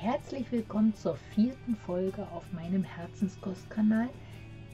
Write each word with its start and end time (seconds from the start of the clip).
Herzlich 0.00 0.52
willkommen 0.52 0.94
zur 0.94 1.16
vierten 1.34 1.74
Folge 1.74 2.22
auf 2.28 2.44
meinem 2.52 2.84
Herzenskostkanal, 2.84 4.08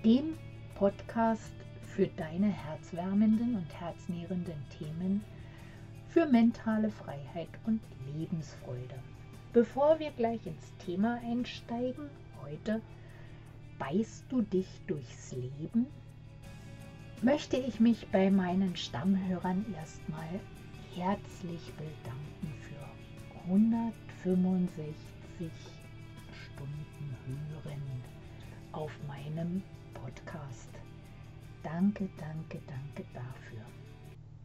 dem 0.04 0.34
Podcast 0.74 1.54
für 1.80 2.08
deine 2.08 2.48
herzwärmenden 2.48 3.54
und 3.54 3.80
herznährenden 3.80 4.62
Themen 4.78 5.24
für 6.10 6.26
mentale 6.26 6.90
Freiheit 6.90 7.48
und 7.64 7.80
Lebensfreude. 8.14 8.96
Bevor 9.54 9.98
wir 9.98 10.10
gleich 10.10 10.46
ins 10.46 10.76
Thema 10.84 11.18
einsteigen, 11.24 12.10
heute 12.44 12.82
beißt 13.78 14.26
du 14.28 14.42
dich 14.42 14.68
durchs 14.86 15.32
Leben, 15.32 15.86
möchte 17.22 17.56
ich 17.56 17.80
mich 17.80 18.08
bei 18.12 18.30
meinen 18.30 18.76
Stammhörern 18.76 19.64
erstmal 19.74 20.38
herzlich 20.94 21.72
bedanken 21.78 22.52
für 22.60 23.50
165 23.50 25.13
Stunden 25.34 27.16
Hören 27.26 27.82
auf 28.70 28.92
meinem 29.08 29.64
Podcast. 29.92 30.70
Danke, 31.64 32.08
danke, 32.18 32.60
danke 32.68 33.04
dafür. 33.12 33.64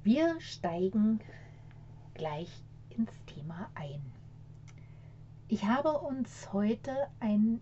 Wir 0.04 0.42
steigen 0.42 1.20
gleich 2.16 2.50
ins 2.90 3.12
Thema 3.28 3.70
ein. 3.76 4.02
Ich 5.48 5.66
habe 5.66 5.92
uns 6.00 6.52
heute 6.54 6.96
ein 7.20 7.62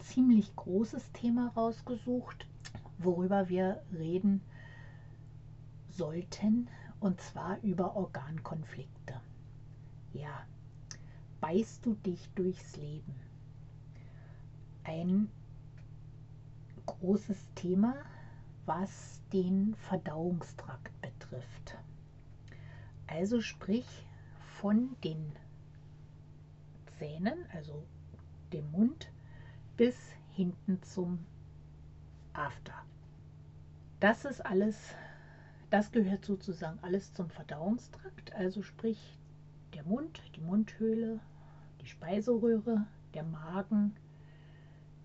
ziemlich 0.00 0.54
großes 0.54 1.12
Thema 1.12 1.48
rausgesucht, 1.56 2.46
worüber 2.98 3.48
wir 3.48 3.82
reden 3.90 4.42
sollten, 5.88 6.68
und 7.00 7.22
zwar 7.22 7.58
über 7.62 7.96
Organkonflikte. 7.96 9.18
Ja, 10.12 10.46
beißt 11.44 11.84
du 11.84 11.92
dich 11.92 12.30
durchs 12.34 12.74
Leben? 12.78 13.14
Ein 14.82 15.28
großes 16.86 17.36
Thema, 17.54 17.96
was 18.64 19.20
den 19.30 19.74
Verdauungstrakt 19.74 20.98
betrifft. 21.02 21.76
Also 23.06 23.42
sprich 23.42 24.06
von 24.58 24.96
den 25.04 25.32
Zähnen, 26.98 27.44
also 27.52 27.84
dem 28.54 28.70
Mund, 28.70 29.12
bis 29.76 29.96
hinten 30.30 30.82
zum 30.82 31.26
After. 32.32 32.86
Das 34.00 34.24
ist 34.24 34.40
alles, 34.46 34.94
das 35.68 35.92
gehört 35.92 36.24
sozusagen 36.24 36.78
alles 36.80 37.12
zum 37.12 37.28
Verdauungstrakt, 37.28 38.32
also 38.32 38.62
sprich 38.62 39.18
der 39.74 39.84
Mund, 39.84 40.22
die 40.36 40.40
Mundhöhle, 40.40 41.20
die 41.84 41.90
Speiseröhre, 41.90 42.86
der 43.12 43.24
Magen, 43.24 43.94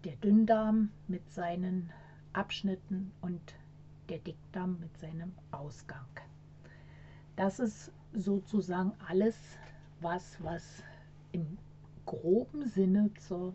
der 0.05 0.15
Dünndarm 0.15 0.89
mit 1.07 1.29
seinen 1.29 1.91
Abschnitten 2.31 3.11
und 3.19 3.41
der 4.07 4.19
Dickdarm 4.19 4.79
mit 4.79 4.97
seinem 4.97 5.33
Ausgang. 5.51 6.07
Das 7.35 7.59
ist 7.59 7.91
sozusagen 8.13 8.93
alles, 9.07 9.35
was, 9.99 10.41
was 10.41 10.81
im 11.33 11.57
groben 12.05 12.65
Sinne 12.69 13.11
zur, 13.15 13.53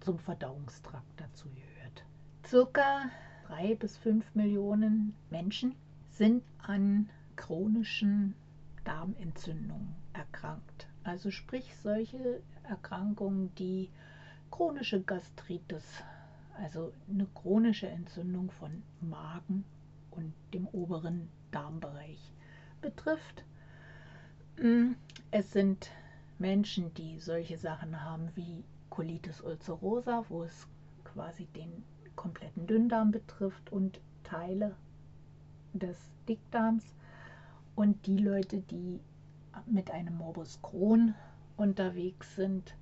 zum 0.00 0.18
Verdauungstrakt 0.18 1.20
dazu 1.20 1.48
gehört. 1.50 2.04
Circa 2.44 3.10
drei 3.46 3.76
bis 3.76 3.96
fünf 3.96 4.34
Millionen 4.34 5.14
Menschen 5.30 5.76
sind 6.08 6.42
an 6.58 7.08
chronischen 7.36 8.34
Darmentzündungen 8.84 9.94
erkrankt. 10.12 10.69
Also 11.02 11.30
sprich 11.30 11.74
solche 11.82 12.42
Erkrankungen, 12.62 13.54
die 13.54 13.90
chronische 14.50 15.00
Gastritis, 15.00 16.02
also 16.58 16.92
eine 17.08 17.26
chronische 17.34 17.88
Entzündung 17.88 18.50
von 18.50 18.82
Magen 19.00 19.64
und 20.10 20.34
dem 20.52 20.66
oberen 20.68 21.28
Darmbereich 21.50 22.20
betrifft. 22.82 23.44
Mm, 24.60 24.92
es 25.30 25.52
sind 25.52 25.90
Menschen, 26.38 26.92
die 26.94 27.18
solche 27.18 27.56
Sachen 27.56 28.02
haben 28.02 28.30
wie 28.34 28.64
Colitis 28.90 29.40
ulcerosa, 29.40 30.24
wo 30.28 30.42
es 30.42 30.66
quasi 31.04 31.46
den 31.46 31.84
kompletten 32.16 32.66
Dünndarm 32.66 33.10
betrifft 33.10 33.72
und 33.72 34.00
Teile 34.24 34.76
des 35.72 35.96
Dickdarms 36.28 36.84
und 37.74 38.06
die 38.06 38.18
Leute, 38.18 38.60
die 38.60 39.00
mit 39.66 39.90
einem 39.90 40.16
Morbus 40.16 40.60
Crohn 40.62 41.14
unterwegs 41.56 42.36
sind, 42.36 42.74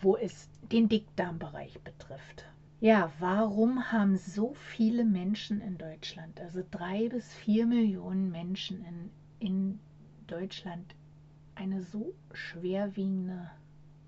wo 0.00 0.16
es 0.16 0.48
den 0.72 0.88
Dickdarmbereich 0.88 1.80
betrifft. 1.82 2.46
Ja, 2.80 3.10
warum 3.18 3.92
haben 3.92 4.16
so 4.16 4.52
viele 4.54 5.04
Menschen 5.04 5.60
in 5.60 5.78
Deutschland, 5.78 6.40
also 6.40 6.62
drei 6.70 7.08
bis 7.08 7.32
vier 7.32 7.66
Millionen 7.66 8.30
Menschen 8.30 8.84
in, 8.84 9.10
in 9.38 9.80
Deutschland, 10.26 10.94
eine 11.54 11.80
so 11.80 12.14
schwerwiegende 12.32 13.50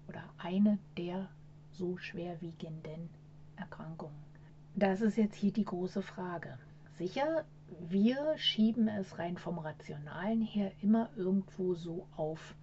oder 0.09 0.23
eine 0.39 0.79
der 0.99 1.29
so 1.73 1.97
schwerwiegenden 1.97 3.09
Erkrankungen? 3.57 4.27
Das 4.75 5.01
ist 5.01 5.17
jetzt 5.17 5.37
hier 5.37 5.53
die 5.53 5.65
große 5.65 6.03
Frage. 6.03 6.59
Sicher 6.99 7.47
wir 7.88 8.37
schieben 8.37 8.88
es 8.88 9.19
rein 9.19 9.37
vom 9.37 9.59
Rationalen 9.59 10.43
her 10.43 10.72
immer 10.82 11.10
irgendwo 11.16 11.75
so 11.75 12.06
auf. 12.16 12.54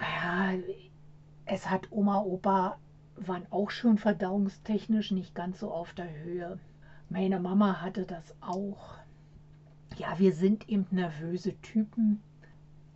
Ja, 0.00 0.52
es 1.44 1.68
hat 1.70 1.90
Oma, 1.90 2.20
Opa 2.20 2.78
waren 3.16 3.46
auch 3.50 3.70
schon 3.70 3.98
verdauungstechnisch 3.98 5.10
nicht 5.10 5.34
ganz 5.34 5.60
so 5.60 5.70
auf 5.70 5.92
der 5.92 6.10
Höhe. 6.22 6.58
Meine 7.08 7.40
Mama 7.40 7.80
hatte 7.80 8.04
das 8.04 8.34
auch. 8.40 8.98
Ja, 9.96 10.18
wir 10.18 10.32
sind 10.32 10.68
eben 10.68 10.86
nervöse 10.90 11.60
Typen. 11.60 12.20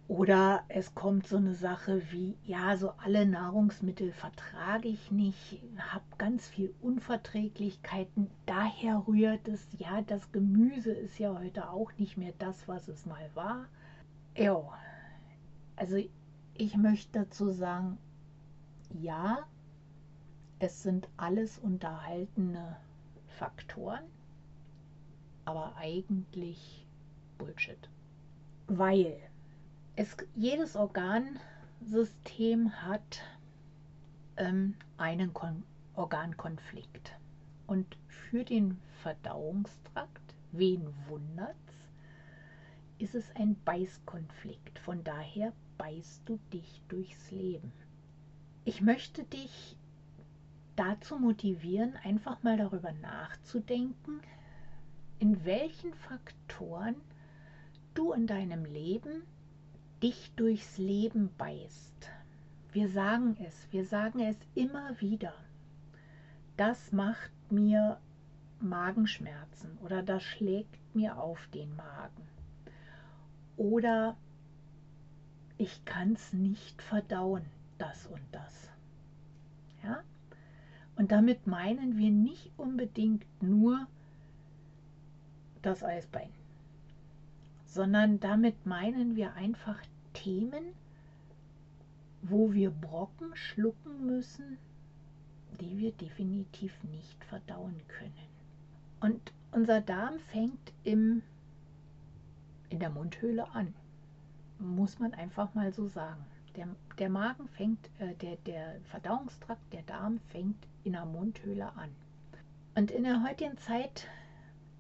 Oder 0.09 0.65
es 0.69 0.95
kommt 0.95 1.27
so 1.27 1.37
eine 1.37 1.55
Sache 1.55 2.03
wie, 2.11 2.37
ja, 2.45 2.77
so 2.77 2.91
alle 2.99 3.25
Nahrungsmittel 3.25 4.13
vertrage 4.13 4.89
ich 4.89 5.11
nicht, 5.11 5.63
habe 5.79 6.05
ganz 6.19 6.49
viel 6.49 6.75
Unverträglichkeiten. 6.83 8.31
Daher 8.45 9.05
rührt 9.07 9.49
es, 9.49 9.67
ja, 9.79 10.03
das 10.03 10.31
Gemüse 10.33 10.93
ist 10.93 11.19
ja 11.19 11.39
heute 11.39 11.71
auch 11.71 11.93
nicht 11.99 12.17
mehr 12.17 12.33
das, 12.39 12.69
was 12.69 12.89
es 12.89 13.07
mal 13.07 13.31
war. 13.35 13.67
Ja, 14.37 14.61
also 15.77 15.97
ich 16.55 16.77
möchte 16.77 17.21
dazu 17.21 17.51
sagen, 17.51 17.97
ja, 18.91 19.47
es 20.59 20.83
sind 20.83 21.09
alles 21.17 21.59
unterhaltene 21.59 22.77
Faktoren, 23.39 24.05
aber 25.45 25.75
eigentlich 25.77 26.87
Bullshit. 27.39 27.89
Weil 28.67 29.17
es, 29.97 30.16
jedes 30.34 30.76
Organsystem 30.76 32.72
hat 32.82 33.22
ähm, 34.36 34.75
einen 34.97 35.32
Kon 35.34 35.64
Organkonflikt. 35.94 37.12
Und 37.66 37.98
für 38.08 38.44
den 38.44 38.78
Verdauungstrakt, 39.03 40.34
wen 40.53 40.88
wundert's, 41.08 41.56
ist 42.98 43.14
es 43.14 43.30
ein 43.36 43.56
Beißkonflikt. 43.64 44.78
Von 44.78 45.04
daher 45.04 45.53
beißt 45.76 46.22
du 46.24 46.38
dich 46.53 46.80
durchs 46.88 47.30
Leben. 47.30 47.72
Ich 48.64 48.80
möchte 48.80 49.24
dich 49.24 49.76
dazu 50.76 51.19
motivieren, 51.19 51.97
einfach 52.04 52.42
mal 52.42 52.56
darüber 52.56 52.92
nachzudenken, 52.92 54.22
in 55.19 55.44
welchen 55.44 55.92
Faktoren 55.94 56.97
du 57.94 58.12
in 58.12 58.26
deinem 58.26 58.64
Leben 58.64 59.24
dich 60.03 60.33
durchs 60.37 60.79
Leben 60.79 61.31
beißt. 61.39 62.11
Wir 62.72 62.89
sagen 62.89 63.37
es, 63.47 63.69
wir 63.71 63.84
sagen 63.84 64.21
es 64.21 64.37
immer 64.54 65.01
wieder. 65.01 65.34
Das 66.57 66.93
macht 66.93 67.31
mir 67.51 67.99
Magenschmerzen 68.60 69.78
oder 69.78 70.03
das 70.03 70.22
schlägt 70.22 70.78
mir 70.95 71.19
auf 71.19 71.47
den 71.49 71.75
Magen. 71.77 72.28
Oder 73.57 74.16
ich 75.59 75.84
kann 75.84 76.15
es 76.15 76.33
nicht 76.33 76.81
verdauen, 76.83 77.45
das 77.78 78.07
und 78.07 78.22
das. 78.33 78.71
Ja? 79.83 80.03
Und 80.97 81.13
damit 81.13 81.47
meinen 81.47 81.97
wir 81.97 82.10
nicht 82.10 82.51
unbedingt 82.57 83.25
nur 83.43 83.87
das 85.63 85.83
Eisbein, 85.84 86.31
sondern 87.66 88.19
damit 88.19 88.66
meinen 88.66 89.16
wir 89.16 89.34
einfach 89.34 89.78
Themen, 90.12 90.74
wo 92.22 92.53
wir 92.53 92.70
Brocken 92.70 93.34
schlucken 93.34 94.06
müssen, 94.06 94.59
die 95.60 95.78
wir 95.78 95.92
definitiv 95.92 96.72
nicht 96.84 97.24
verdauen 97.24 97.80
können. 97.88 98.12
Und 99.00 99.32
unser 99.50 99.80
Darm 99.80 100.18
fängt 100.30 100.72
im, 100.84 101.22
in 102.70 102.78
der 102.78 102.91
Mundhöhle 102.91 103.50
an, 103.54 103.74
muss 104.59 104.98
man 104.98 105.12
einfach 105.14 105.54
mal 105.54 105.72
so 105.72 105.88
sagen. 105.88 106.24
Der, 106.56 106.68
der 106.98 107.09
Magen 107.09 107.48
fängt, 107.48 107.91
äh, 107.98 108.14
der, 108.14 108.36
der 108.47 108.80
Verdauungstrakt, 108.91 109.72
der 109.72 109.82
Darm 109.82 110.20
fängt 110.28 110.66
in 110.84 110.92
der 110.92 111.04
Mundhöhle 111.04 111.74
an. 111.76 111.91
Und 112.74 112.91
in 112.91 113.04
der 113.04 113.22
heutigen 113.22 113.59
Zeit 113.59 114.06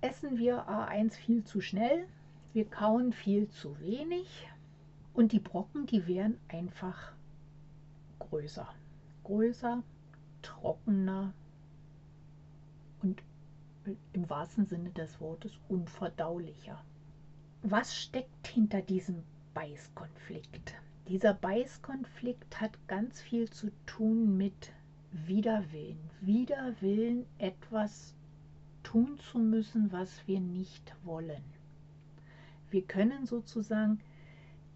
essen 0.00 0.38
wir 0.38 0.68
A1 0.68 1.14
viel 1.14 1.44
zu 1.44 1.60
schnell, 1.60 2.06
wir 2.52 2.66
kauen 2.66 3.12
viel 3.12 3.48
zu 3.48 3.78
wenig 3.80 4.48
und 5.14 5.32
die 5.32 5.40
Brocken, 5.40 5.86
die 5.86 6.06
werden 6.06 6.38
einfach 6.48 7.12
größer. 8.18 8.68
Größer, 9.24 9.82
trockener 10.42 11.32
und 13.02 13.22
im 14.12 14.30
wahrsten 14.30 14.66
Sinne 14.66 14.90
des 14.90 15.20
Wortes 15.20 15.52
unverdaulicher. 15.68 16.82
Was 17.62 17.96
steckt 17.96 18.46
hinter 18.46 18.80
diesem 18.80 19.22
Beißkonflikt? 19.54 20.74
Dieser 21.08 21.34
Beißkonflikt 21.34 22.60
hat 22.60 22.72
ganz 22.88 23.20
viel 23.20 23.50
zu 23.50 23.70
tun 23.86 24.36
mit 24.36 24.72
Widerwillen. 25.10 25.98
Widerwillen, 26.20 27.26
etwas 27.38 28.14
tun 28.82 29.18
zu 29.18 29.38
müssen, 29.38 29.92
was 29.92 30.26
wir 30.26 30.40
nicht 30.40 30.94
wollen. 31.04 31.42
Wir 32.70 32.82
können 32.82 33.26
sozusagen 33.26 34.00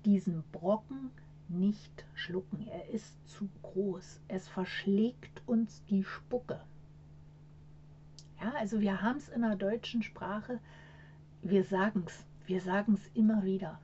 diesen 0.06 0.44
Brocken 0.52 1.10
nicht 1.48 2.04
schlucken. 2.14 2.66
Er 2.68 2.88
ist 2.90 3.14
zu 3.28 3.48
groß. 3.62 4.20
Es 4.28 4.48
verschlägt 4.48 5.42
uns 5.46 5.84
die 5.86 6.04
Spucke. 6.04 6.60
Ja, 8.40 8.52
also 8.52 8.80
wir 8.80 9.02
haben 9.02 9.16
es 9.16 9.28
in 9.28 9.42
der 9.42 9.56
deutschen 9.56 10.02
Sprache, 10.02 10.60
wir 11.42 11.64
sagen 11.64 12.04
es, 12.06 12.24
wir 12.46 12.60
sagen 12.60 12.94
es 12.94 13.10
immer 13.14 13.44
wieder. 13.44 13.80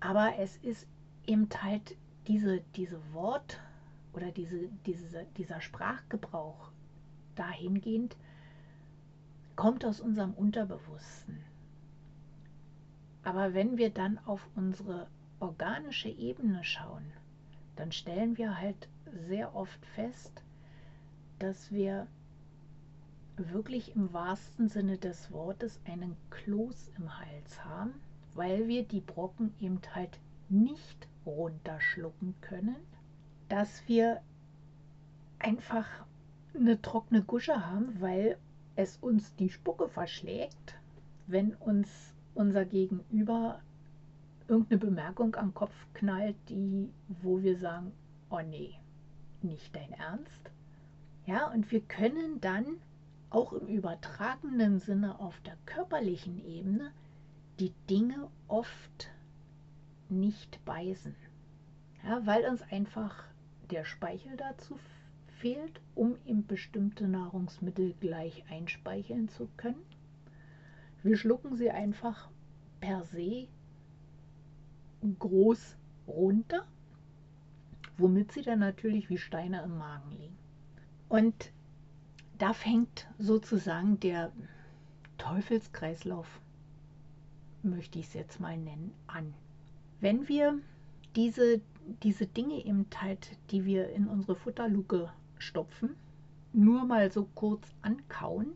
Aber 0.00 0.36
es 0.38 0.56
ist 0.58 0.86
eben 1.26 1.48
halt 1.62 1.96
diese, 2.26 2.60
diese 2.76 3.00
Wort- 3.12 3.60
oder 4.12 4.30
diese, 4.32 4.68
diese, 4.86 5.26
dieser 5.36 5.60
Sprachgebrauch 5.60 6.70
dahingehend, 7.34 8.16
kommt 9.56 9.84
aus 9.84 10.00
unserem 10.00 10.34
Unterbewussten. 10.34 11.38
Aber 13.22 13.54
wenn 13.54 13.76
wir 13.76 13.90
dann 13.90 14.18
auf 14.24 14.48
unsere 14.56 15.06
organische 15.40 16.08
Ebene 16.08 16.62
schauen, 16.64 17.04
dann 17.76 17.92
stellen 17.92 18.36
wir 18.36 18.58
halt 18.58 18.88
sehr 19.28 19.54
oft 19.54 19.84
fest, 19.94 20.42
dass 21.38 21.72
wir 21.72 22.06
wirklich 23.36 23.96
im 23.96 24.12
wahrsten 24.12 24.68
Sinne 24.68 24.98
des 24.98 25.32
Wortes 25.32 25.80
einen 25.86 26.16
Kloß 26.30 26.90
im 26.98 27.18
Hals 27.18 27.64
haben, 27.64 27.94
weil 28.34 28.68
wir 28.68 28.84
die 28.84 29.00
Brocken 29.00 29.54
eben 29.60 29.80
halt 29.94 30.18
nicht 30.48 31.08
runterschlucken 31.24 32.34
können, 32.40 32.76
dass 33.48 33.86
wir 33.88 34.20
einfach 35.38 35.86
eine 36.54 36.80
trockene 36.82 37.22
Gusche 37.22 37.66
haben, 37.66 38.00
weil 38.00 38.36
es 38.76 38.98
uns 38.98 39.34
die 39.36 39.50
Spucke 39.50 39.88
verschlägt, 39.88 40.74
wenn 41.26 41.54
uns 41.54 41.88
unser 42.34 42.64
Gegenüber 42.64 43.60
irgendeine 44.50 44.80
Bemerkung 44.80 45.36
am 45.36 45.54
Kopf 45.54 45.74
knallt, 45.94 46.36
die, 46.48 46.90
wo 47.22 47.40
wir 47.40 47.56
sagen, 47.56 47.92
oh 48.30 48.40
nee, 48.40 48.74
nicht 49.42 49.74
dein 49.74 49.92
Ernst. 49.92 50.50
Ja, 51.24 51.46
und 51.46 51.70
wir 51.70 51.80
können 51.80 52.40
dann 52.40 52.66
auch 53.30 53.52
im 53.52 53.68
übertragenen 53.68 54.80
Sinne 54.80 55.20
auf 55.20 55.40
der 55.42 55.56
körperlichen 55.66 56.44
Ebene 56.44 56.90
die 57.60 57.72
Dinge 57.88 58.28
oft 58.48 59.10
nicht 60.08 60.62
beißen. 60.64 61.14
Ja, 62.04 62.26
weil 62.26 62.44
uns 62.46 62.62
einfach 62.62 63.22
der 63.70 63.84
Speichel 63.84 64.36
dazu 64.36 64.76
fehlt, 65.38 65.80
um 65.94 66.16
eben 66.26 66.44
bestimmte 66.46 67.06
Nahrungsmittel 67.06 67.94
gleich 68.00 68.44
einspeicheln 68.50 69.28
zu 69.28 69.48
können. 69.56 69.82
Wir 71.04 71.16
schlucken 71.16 71.56
sie 71.56 71.70
einfach 71.70 72.28
per 72.80 73.04
se 73.04 73.46
groß 75.18 75.76
runter, 76.06 76.66
womit 77.96 78.32
sie 78.32 78.42
dann 78.42 78.58
natürlich 78.58 79.10
wie 79.10 79.18
Steine 79.18 79.62
im 79.62 79.78
Magen 79.78 80.10
liegen. 80.12 80.38
Und 81.08 81.52
da 82.38 82.52
fängt 82.52 83.08
sozusagen 83.18 84.00
der 84.00 84.32
Teufelskreislauf, 85.18 86.40
möchte 87.62 87.98
ich 87.98 88.06
es 88.06 88.14
jetzt 88.14 88.40
mal 88.40 88.56
nennen, 88.56 88.94
an. 89.06 89.34
Wenn 90.00 90.28
wir 90.28 90.58
diese, 91.16 91.60
diese 92.02 92.26
Dinge 92.26 92.64
eben 92.64 92.86
halt, 92.96 93.36
die 93.50 93.64
wir 93.64 93.90
in 93.90 94.06
unsere 94.06 94.36
Futterluke 94.36 95.12
stopfen, 95.38 95.96
nur 96.52 96.84
mal 96.84 97.10
so 97.10 97.28
kurz 97.34 97.74
ankauen 97.82 98.52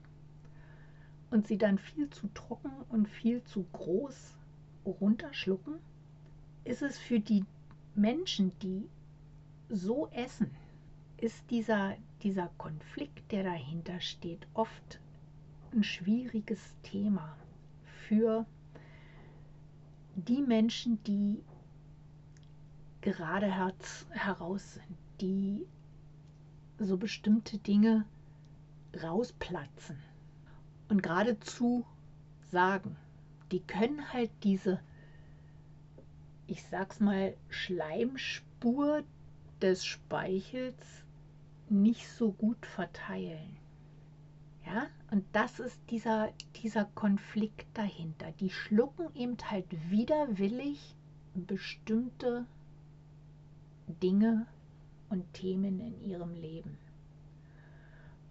und 1.31 1.47
sie 1.47 1.59
dann 1.59 1.79
viel 1.79 2.09
zu 2.11 2.29
trocken 2.33 2.73
und 2.89 3.09
viel 3.09 3.43
zu 3.45 3.67
groß 3.73 4.37
runterschlucken, 4.87 5.75
ist 6.65 6.83
es 6.83 6.99
für 6.99 7.21
die 7.21 7.45
Menschen, 7.95 8.53
die 8.61 8.89
so 9.69 10.09
essen, 10.09 10.51
ist 11.17 11.51
dieser, 11.51 11.97
dieser 12.23 12.49
Konflikt, 12.59 13.31
der 13.33 13.45
dahinter 13.45 14.01
steht, 14.01 14.47
oft 14.55 15.01
ein 15.73 15.85
schwieriges 15.85 16.75
Thema 16.83 17.37
für 18.07 18.47
die 20.17 20.43
Menschen, 20.43 21.03
die 21.05 21.43
gerade 23.01 23.53
heraus 24.11 24.75
sind, 24.75 24.97
die 25.21 25.67
so 26.79 26.97
bestimmte 26.97 27.59
Dinge 27.59 28.05
rausplatzen 29.03 29.99
und 30.89 31.03
geradezu 31.03 31.85
sagen, 32.51 32.97
die 33.51 33.61
können 33.61 34.13
halt 34.13 34.31
diese, 34.43 34.81
ich 36.47 36.63
sag's 36.65 37.01
mal, 37.01 37.35
Schleimspur 37.49 39.03
des 39.61 39.85
Speichels 39.85 41.05
nicht 41.69 42.09
so 42.09 42.33
gut 42.33 42.67
verteilen. 42.67 43.57
Ja, 44.67 44.87
und 45.11 45.25
das 45.33 45.61
ist 45.61 45.79
dieser, 45.91 46.33
dieser 46.63 46.87
Konflikt 46.87 47.67
dahinter. 47.75 48.33
Die 48.41 48.51
schlucken 48.51 49.15
eben 49.15 49.37
halt 49.51 49.67
widerwillig 49.91 50.97
bestimmte 51.35 52.47
Dinge 54.03 54.47
und 55.11 55.33
Themen 55.35 55.81
in 55.81 56.03
ihrem 56.03 56.35
Leben 56.35 56.79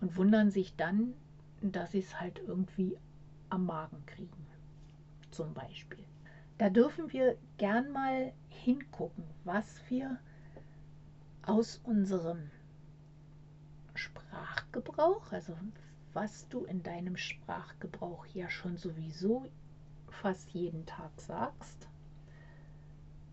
und 0.01 0.15
wundern 0.17 0.51
sich 0.51 0.75
dann, 0.75 1.13
dass 1.61 1.91
sie 1.91 1.99
es 1.99 2.19
halt 2.19 2.41
irgendwie 2.45 2.97
am 3.49 3.65
Magen 3.65 4.03
kriegen, 4.05 4.47
zum 5.31 5.53
Beispiel. 5.53 6.03
Da 6.63 6.69
dürfen 6.69 7.11
wir 7.11 7.37
gern 7.57 7.91
mal 7.91 8.31
hingucken, 8.47 9.25
was 9.43 9.81
wir 9.89 10.17
aus 11.41 11.81
unserem 11.83 12.51
Sprachgebrauch, 13.95 15.33
also 15.33 15.57
was 16.13 16.47
du 16.47 16.63
in 16.63 16.81
deinem 16.81 17.17
Sprachgebrauch 17.17 18.25
ja 18.27 18.49
schon 18.49 18.77
sowieso 18.77 19.45
fast 20.07 20.51
jeden 20.51 20.85
Tag 20.85 21.11
sagst, 21.17 21.89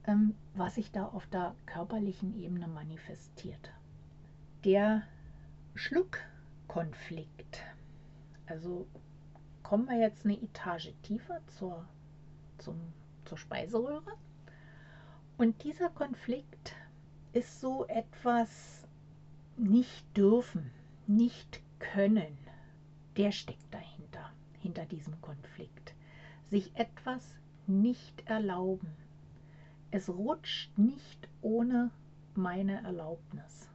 ähm, 0.08 0.34
was 0.54 0.74
sich 0.74 0.90
da 0.90 1.04
auf 1.06 1.28
der 1.28 1.54
körperlichen 1.66 2.36
Ebene 2.36 2.66
manifestiert. 2.66 3.70
Der 4.64 5.04
Schluckkonflikt, 5.76 7.62
also 8.46 8.88
kommen 9.62 9.86
wir 9.86 10.00
jetzt 10.00 10.24
eine 10.24 10.42
Etage 10.42 10.92
tiefer 11.02 11.40
zur, 11.46 11.86
zum, 12.58 12.92
zur 13.30 13.38
Speiseröhre. 13.38 14.12
Und 15.38 15.62
dieser 15.62 15.88
Konflikt 15.88 16.74
ist 17.32 17.60
so 17.60 17.86
etwas, 17.86 18.88
nicht 19.56 20.04
dürfen, 20.16 20.72
nicht 21.06 21.60
können, 21.78 22.36
der 23.16 23.30
steckt 23.30 23.72
dahinter, 23.72 24.32
hinter 24.58 24.84
diesem 24.84 25.20
Konflikt. 25.20 25.94
Sich 26.50 26.74
etwas 26.74 27.24
nicht 27.68 28.28
erlauben. 28.28 28.90
Es 29.92 30.08
rutscht 30.08 30.76
nicht 30.76 31.28
ohne 31.40 31.92
meine 32.34 32.82
Erlaubnis. 32.82 33.68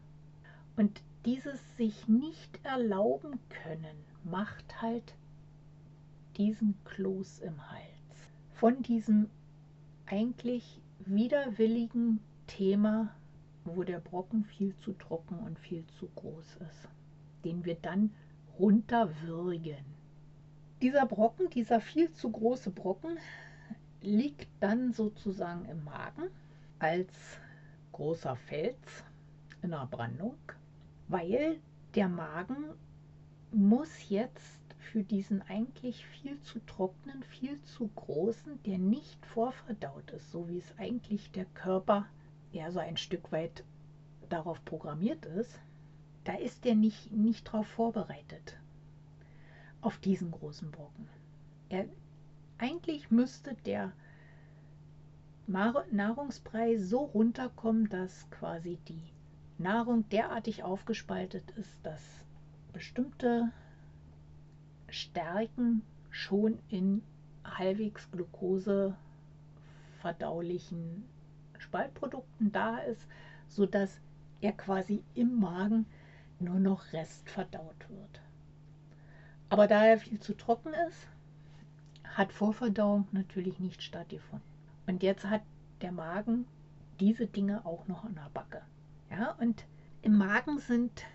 Und 0.75 1.01
dieses 1.23 1.77
sich 1.77 2.09
nicht 2.09 2.59
erlauben 2.65 3.39
können 3.63 4.03
macht 4.25 4.81
halt 4.81 5.15
diesen 6.35 6.75
Kloß 6.83 7.39
im 7.39 7.71
Hals. 7.71 7.95
Von 8.53 8.83
diesem 8.83 9.29
eigentlich 10.07 10.81
widerwilligen 11.05 12.19
Thema 12.47 13.09
wo 13.65 13.83
der 13.83 13.99
Brocken 13.99 14.43
viel 14.43 14.75
zu 14.77 14.93
trocken 14.93 15.39
und 15.39 15.57
viel 15.59 15.83
zu 15.99 16.07
groß 16.15 16.57
ist, 16.67 16.87
den 17.43 17.65
wir 17.65 17.75
dann 17.75 18.11
runterwürgen. 18.59 19.83
Dieser 20.81 21.05
Brocken, 21.05 21.49
dieser 21.49 21.81
viel 21.81 22.13
zu 22.13 22.31
große 22.31 22.69
Brocken, 22.69 23.17
liegt 24.01 24.47
dann 24.59 24.93
sozusagen 24.93 25.65
im 25.65 25.83
Magen 25.83 26.29
als 26.77 27.11
großer 27.91 28.35
Fels 28.35 29.03
in 29.63 29.71
der 29.71 29.87
Brandung, 29.89 30.37
weil 31.07 31.59
der 31.95 32.07
Magen 32.07 32.65
muss 33.51 34.09
jetzt 34.09 34.59
für 34.85 35.03
diesen 35.03 35.41
eigentlich 35.43 36.05
viel 36.05 36.39
zu 36.41 36.59
trockenen, 36.65 37.23
viel 37.23 37.61
zu 37.63 37.89
großen, 37.95 38.61
der 38.63 38.77
nicht 38.77 39.25
vorverdaut 39.25 40.11
ist, 40.11 40.31
so 40.31 40.47
wie 40.47 40.57
es 40.57 40.77
eigentlich 40.77 41.31
der 41.31 41.45
Körper 41.45 42.05
ja 42.51 42.71
so 42.71 42.79
ein 42.79 42.97
Stück 42.97 43.31
weit 43.31 43.63
darauf 44.29 44.63
programmiert 44.65 45.25
ist, 45.25 45.59
da 46.23 46.33
ist 46.33 46.65
der 46.65 46.75
nicht, 46.75 47.11
nicht 47.11 47.47
darauf 47.47 47.67
vorbereitet, 47.67 48.57
auf 49.81 49.97
diesen 49.97 50.31
großen 50.31 50.71
Brocken. 50.71 51.07
Er, 51.69 51.85
eigentlich 52.57 53.11
müsste 53.11 53.55
der 53.65 53.91
Nahrungspreis 55.47 56.89
so 56.89 56.99
runterkommen, 56.99 57.89
dass 57.89 58.29
quasi 58.31 58.79
die 58.87 59.01
Nahrung 59.57 60.07
derartig 60.09 60.63
aufgespaltet 60.63 61.51
ist, 61.51 61.77
dass 61.83 62.01
bestimmte 62.73 63.51
Stärken 64.95 65.81
schon 66.09 66.57
in 66.69 67.03
halbwegs 67.43 68.09
Glucose 68.11 68.95
verdaulichen 69.99 71.03
Spaltprodukten 71.57 72.51
da 72.51 72.77
ist, 72.77 73.05
sodass 73.49 73.99
er 74.39 74.53
quasi 74.53 75.03
im 75.13 75.39
Magen 75.39 75.85
nur 76.39 76.59
noch 76.59 76.93
Rest 76.93 77.29
verdaut 77.29 77.89
wird. 77.89 78.21
Aber 79.49 79.67
da 79.67 79.85
er 79.85 79.97
viel 79.97 80.19
zu 80.19 80.35
trocken 80.35 80.73
ist, 80.87 81.07
hat 82.03 82.31
Vorverdauung 82.31 83.07
natürlich 83.11 83.59
nicht 83.59 83.83
stattgefunden. 83.83 84.47
Und 84.87 85.03
jetzt 85.03 85.25
hat 85.25 85.41
der 85.81 85.91
Magen 85.91 86.45
diese 87.01 87.27
Dinge 87.27 87.65
auch 87.65 87.87
noch 87.87 88.05
in 88.05 88.15
der 88.15 88.29
Backe. 88.33 88.61
Ja, 89.11 89.31
und 89.39 89.65
im 90.01 90.17
Magen 90.17 90.59
sind 90.59 91.05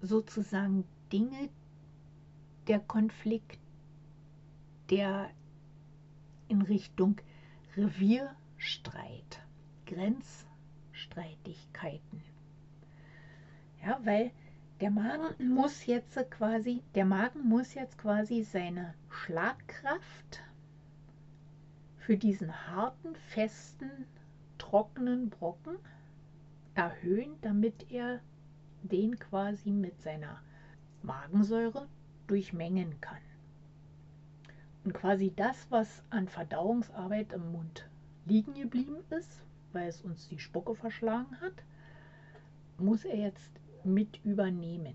sozusagen 0.00 0.84
Dinge, 1.12 1.48
der 2.66 2.80
Konflikt, 2.80 3.58
der 4.90 5.30
in 6.48 6.62
Richtung 6.62 7.20
Revierstreit, 7.76 9.40
Grenzstreitigkeiten. 9.86 12.22
Ja, 13.84 14.00
weil 14.04 14.30
der 14.80 14.90
Magen 14.90 15.54
muss 15.54 15.86
jetzt 15.86 16.18
quasi, 16.30 16.82
der 16.94 17.04
Magen 17.04 17.48
muss 17.48 17.74
jetzt 17.74 17.98
quasi 17.98 18.42
seine 18.42 18.94
Schlagkraft 19.08 20.42
für 21.98 22.16
diesen 22.16 22.68
harten, 22.68 23.14
festen, 23.28 23.90
trockenen 24.58 25.30
Brocken 25.30 25.76
erhöhen, 26.74 27.36
damit 27.40 27.90
er 27.90 28.20
den 28.82 29.18
quasi 29.18 29.70
mit 29.70 30.00
seiner 30.02 30.40
Magensäure 31.02 31.88
durchmengen 32.26 33.00
kann. 33.00 33.22
Und 34.84 34.92
quasi 34.92 35.32
das, 35.34 35.66
was 35.70 36.02
an 36.10 36.28
Verdauungsarbeit 36.28 37.32
im 37.32 37.52
Mund 37.52 37.88
liegen 38.26 38.54
geblieben 38.54 38.96
ist, 39.10 39.42
weil 39.72 39.88
es 39.88 40.02
uns 40.02 40.28
die 40.28 40.38
Spucke 40.38 40.74
verschlagen 40.74 41.40
hat, 41.40 41.64
muss 42.78 43.04
er 43.04 43.16
jetzt 43.16 43.50
mit 43.84 44.24
übernehmen. 44.24 44.94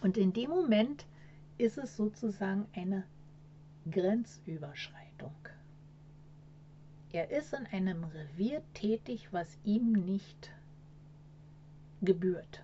Und 0.00 0.16
in 0.16 0.32
dem 0.32 0.50
Moment 0.50 1.06
ist 1.56 1.78
es 1.78 1.96
sozusagen 1.96 2.66
eine 2.72 3.04
Grenzüberschreitung. 3.90 5.34
Er 7.10 7.30
ist 7.30 7.52
in 7.54 7.66
einem 7.66 8.04
Revier 8.04 8.62
tätig, 8.74 9.28
was 9.32 9.58
ihm 9.64 9.92
nicht 9.92 10.50
gebührt. 12.02 12.62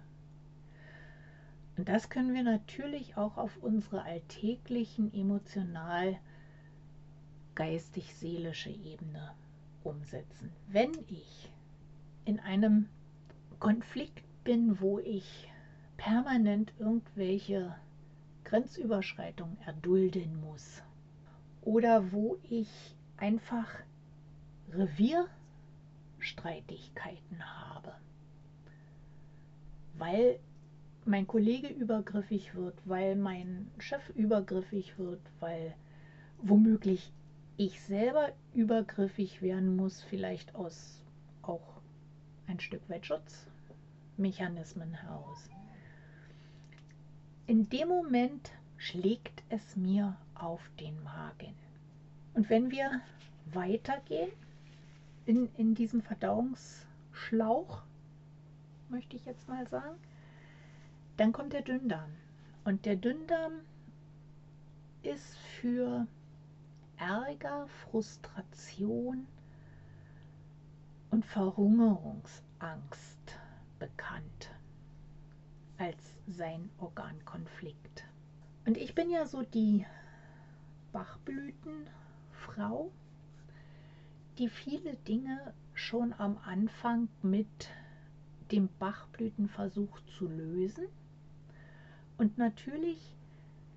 Und 1.77 1.89
das 1.89 2.09
können 2.09 2.35
wir 2.35 2.45
natürlich 2.45 3.17
auch 3.17 3.37
auf 3.37 3.57
unsere 3.61 4.03
alltäglichen 4.03 5.13
emotional 5.13 6.17
geistig-seelische 7.55 8.71
Ebene 8.71 9.33
umsetzen. 9.83 10.53
Wenn 10.69 10.93
ich 11.09 11.51
in 12.25 12.41
einem 12.41 12.89
Konflikt 13.59 14.23
bin, 14.45 14.81
wo 14.81 14.99
ich 14.99 15.51
permanent 15.97 16.73
irgendwelche 16.79 17.75
Grenzüberschreitungen 18.45 19.59
erdulden 19.63 20.41
muss 20.41 20.83
oder 21.63 22.13
wo 22.13 22.39
ich 22.49 22.95
einfach 23.17 23.69
Revierstreitigkeiten 24.73 27.45
habe, 27.45 27.95
weil 29.97 30.39
mein 31.07 31.27
Kollege 31.27 31.69
übergriffig 31.69 32.55
wird, 32.55 32.75
weil 32.85 33.17
mein 33.17 33.71
Chef 33.79 34.09
übergriffig 34.11 34.99
wird, 34.99 35.21
weil 35.41 35.75
womöglich 36.39 37.13
ich 37.57 37.81
selber 37.83 38.33
übergriffig 38.55 39.43
werden 39.43 39.77
muss, 39.77 40.03
vielleicht 40.03 40.55
aus 40.55 41.01
auch 41.43 41.81
ein 42.47 42.61
Stück 42.61 42.89
weit 42.89 43.07
Schutzmechanismen 43.07 44.95
heraus. 44.95 45.49
In 47.47 47.69
dem 47.69 47.89
Moment 47.89 48.51
schlägt 48.77 49.43
es 49.51 49.77
mir 49.77 50.17
auf 50.35 50.61
den 50.81 51.03
Magen. 51.03 51.55
Und 52.33 52.51
wenn 52.51 52.71
wir 52.71 53.01
weitergehen 53.53 54.33
in, 55.27 55.49
in 55.57 55.75
diesem 55.75 56.03
Verdauungsschlauch, 56.03 57.83
möchte 58.89 59.17
ich 59.17 59.25
jetzt 59.25 59.49
mal 59.49 59.67
sagen, 59.69 59.97
dann 61.17 61.33
kommt 61.33 61.53
der 61.53 61.63
Dünndarm. 61.63 62.11
Und 62.65 62.87
der 62.87 62.97
Dünndarm 62.97 63.61
ist 65.03 65.37
für 65.61 66.07
Ärger, 66.97 67.69
Frustration 67.91 69.27
und 71.11 71.25
Verhungerungsangst 71.27 73.39
bekannt 73.79 74.51
als 75.79 75.99
sein 76.27 76.71
Organkonflikt. 76.79 78.05
Und 78.67 78.79
ich 78.79 78.95
bin 78.95 79.11
ja 79.11 79.27
so 79.27 79.43
die 79.43 79.85
Bachblütenfrau, 80.93 82.91
die 84.39 84.49
viele 84.49 84.97
Dinge 84.97 85.53
schon 85.75 86.15
am 86.15 86.39
Anfang 86.39 87.09
mit 87.23 87.69
dem 88.51 88.69
Bachblütenversuch 88.79 90.01
zu 90.17 90.29
lösen 90.29 90.87
und 92.17 92.39
natürlich 92.39 92.99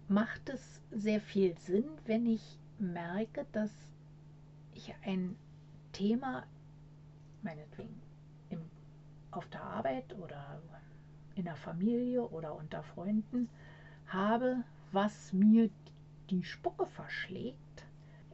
macht 0.07 0.49
es 0.49 0.81
sehr 0.91 1.19
viel 1.19 1.57
Sinn, 1.57 1.85
wenn 2.05 2.25
ich 2.25 2.59
merke, 2.79 3.45
dass 3.51 3.71
ich 4.73 4.93
ein 5.03 5.35
Thema, 5.91 6.43
meinetwegen 7.41 7.99
im, 8.49 8.61
auf 9.31 9.47
der 9.49 9.63
Arbeit 9.63 10.15
oder 10.19 10.61
in 11.35 11.45
der 11.45 11.55
Familie 11.55 12.27
oder 12.27 12.55
unter 12.55 12.83
Freunden 12.83 13.49
habe, 14.07 14.63
was 14.91 15.33
mir 15.33 15.69
die 16.29 16.43
Spucke 16.43 16.85
verschlägt 16.85 17.85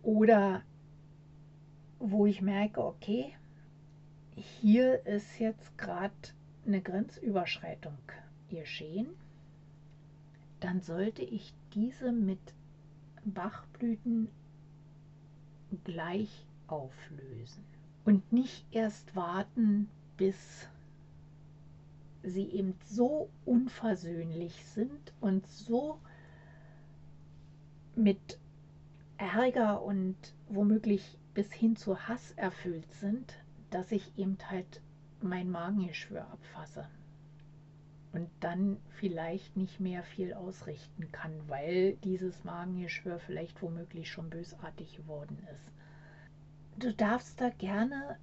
oder 0.01 0.61
wo 1.99 2.25
ich 2.25 2.41
merke, 2.41 2.83
okay, 2.83 3.33
hier 4.35 5.05
ist 5.05 5.39
jetzt 5.39 5.77
gerade 5.77 6.13
eine 6.65 6.81
Grenzüberschreitung 6.81 7.97
geschehen 8.49 9.09
dann 10.63 10.79
sollte 10.79 11.23
ich 11.23 11.53
diese 11.73 12.13
mit 12.13 12.39
Bachblüten 13.25 14.29
gleich 15.83 16.45
auflösen 16.67 17.65
und 18.05 18.31
nicht 18.31 18.65
erst 18.71 19.13
warten, 19.13 19.89
bis 20.15 20.67
sie 22.23 22.45
eben 22.45 22.75
so 22.85 23.29
unversöhnlich 23.43 24.63
sind 24.67 25.11
und 25.19 25.45
so 25.47 25.99
mit 27.95 28.39
Ärger 29.17 29.81
und 29.81 30.15
womöglich 30.47 31.17
bis 31.33 31.51
hin 31.51 31.75
zu 31.75 32.07
Hass 32.07 32.31
erfüllt 32.37 32.91
sind, 32.93 33.33
dass 33.69 33.91
ich 33.91 34.17
eben 34.17 34.37
halt 34.49 34.81
mein 35.21 35.51
Magengeschwür 35.51 36.21
abfasse 36.31 36.87
und 38.13 38.29
dann 38.39 38.77
vielleicht 38.99 39.57
nicht 39.57 39.79
mehr 39.79 40.03
viel 40.03 40.33
ausrichten 40.33 41.11
kann, 41.11 41.31
weil 41.47 41.95
dieses 42.03 42.43
Magengeschwür 42.43 43.19
vielleicht 43.19 43.61
womöglich 43.61 44.11
schon 44.11 44.29
bösartig 44.29 44.95
geworden 44.95 45.37
ist. 45.51 45.71
Du 46.77 46.93
darfst 46.93 47.41
da 47.41 47.49
gerne 47.49 48.17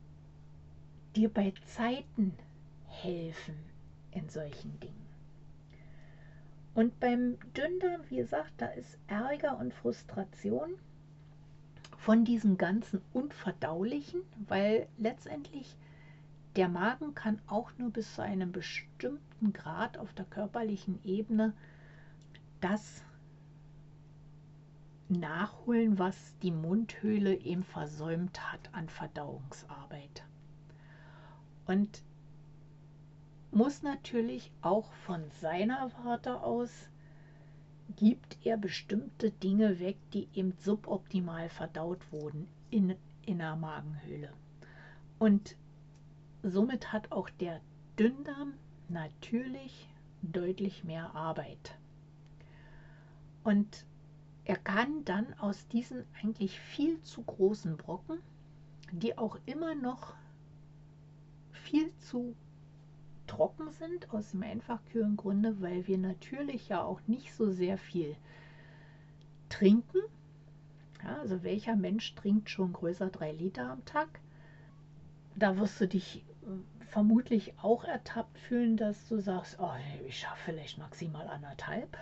dir 1.17 1.29
bei 1.29 1.53
Zeiten 1.67 2.35
helfen 2.87 3.57
in 4.13 4.29
solchen 4.29 4.79
Dingen. 4.81 5.07
Und 6.75 6.99
beim 7.01 7.37
Dünndarm, 7.57 8.03
wie 8.09 8.17
gesagt, 8.19 8.53
da 8.59 8.67
ist 8.67 8.97
Ärger 9.09 9.59
und 9.59 9.75
Frustration 9.75 10.71
von 11.99 12.25
diesem 12.25 12.57
ganzen 12.57 13.03
Unverdaulichen, 13.13 14.23
weil 14.47 14.87
letztendlich 14.99 15.77
der 16.57 16.69
Magen 16.69 17.15
kann 17.15 17.41
auch 17.47 17.71
nur 17.79 17.91
bis 17.91 18.15
zu 18.15 18.23
einem 18.23 18.53
bestimmten 18.53 19.53
Grad 19.53 19.99
auf 19.99 20.13
der 20.15 20.25
körperlichen 20.25 20.99
Ebene 21.05 21.53
das 22.61 23.03
nachholen, 25.09 25.99
was 25.99 26.37
die 26.43 26.53
Mundhöhle 26.53 27.35
eben 27.35 27.65
versäumt 27.65 28.53
hat 28.53 28.73
an 28.73 28.89
Verdauungsarbeit. 28.89 30.25
Und 31.67 32.03
muss 33.53 33.83
natürlich 33.83 34.51
auch 34.61 34.93
von 35.07 35.23
seiner 35.41 35.91
Warte 36.05 36.41
aus, 36.43 36.71
gibt 37.97 38.39
er 38.45 38.57
bestimmte 38.57 39.33
Dinge 39.33 39.81
weg, 39.81 39.97
die 40.13 40.29
eben 40.35 40.53
suboptimal 40.61 41.49
verdaut 41.49 42.01
wurden 42.13 42.49
in, 42.71 42.95
in 43.27 43.39
der 43.39 43.57
Magenhöhle. 43.57 44.33
Und 45.19 45.57
somit 46.43 46.93
hat 46.93 47.13
auch 47.13 47.31
der 47.31 47.61
Dünndarm 47.99 48.55
natürlich 48.89 49.89
deutlich 50.23 50.85
mehr 50.85 51.15
Arbeit. 51.15 51.77
Und 53.45 53.85
er 54.45 54.57
kann 54.57 55.05
dann 55.05 55.35
aus 55.39 55.69
diesen 55.69 56.05
eigentlich 56.23 56.59
viel 56.61 57.01
zu 57.03 57.23
großen 57.23 57.77
Brocken, 57.77 58.19
die 58.93 59.17
auch 59.17 59.39
immer 59.47 59.75
noch 59.75 60.15
viel 61.53 61.93
zu 61.99 62.35
trocken 63.27 63.71
sind, 63.71 64.13
aus 64.13 64.33
dem 64.33 64.43
einfach 64.43 64.85
kühlen 64.87 65.17
Grunde, 65.17 65.61
weil 65.61 65.87
wir 65.87 65.99
natürlich 65.99 66.69
ja 66.69 66.83
auch 66.83 67.01
nicht 67.07 67.33
so 67.35 67.51
sehr 67.51 67.79
viel 67.79 68.17
trinken. 69.49 70.01
Ja, 71.05 71.19
also 71.19 71.43
welcher 71.43 71.77
Mensch 71.77 72.15
trinkt 72.15 72.51
schon 72.51 72.73
größer 72.73 73.09
drei 73.09 73.33
Liter 73.33 73.71
am 73.71 73.85
Tag? 73.85 74.21
Da 75.37 75.57
wirst 75.57 75.81
du 75.81 75.87
dich 75.87 76.25
vermutlich 76.89 77.55
auch 77.61 77.85
ertappt 77.85 78.39
fühlen, 78.39 78.77
dass 78.77 79.09
du 79.09 79.21
sagst, 79.21 79.59
oh, 79.61 79.73
ich 80.07 80.19
schaffe 80.19 80.43
vielleicht 80.47 80.79
maximal 80.79 81.29
anderthalb. 81.29 81.97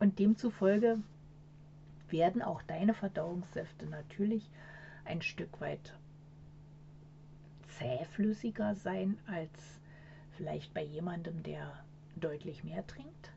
Und 0.00 0.18
demzufolge 0.18 0.98
werden 2.08 2.42
auch 2.42 2.62
deine 2.62 2.94
Verdauungssäfte 2.94 3.86
natürlich 3.86 4.48
ein 5.04 5.22
Stück 5.22 5.60
weit 5.60 5.94
zähflüssiger 7.78 8.74
sein 8.74 9.18
als 9.26 9.80
vielleicht 10.36 10.74
bei 10.74 10.82
jemandem, 10.82 11.42
der 11.42 11.72
deutlich 12.16 12.64
mehr 12.64 12.86
trinkt. 12.86 13.32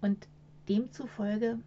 Und 0.00 0.28
demzufolge 0.68 1.58